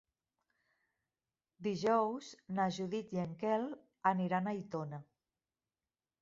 Dijous 1.67 2.29
na 2.61 2.65
Judit 2.79 3.13
i 3.17 3.21
en 3.25 3.37
Quel 3.45 3.67
aniran 4.15 4.49
a 4.53 4.57
Aitona. 4.57 5.03